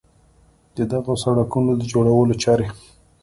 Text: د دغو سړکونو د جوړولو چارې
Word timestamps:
د 0.75 0.77
دغو 0.91 1.13
سړکونو 1.23 1.71
د 1.77 1.83
جوړولو 1.91 2.35
چارې 2.43 2.67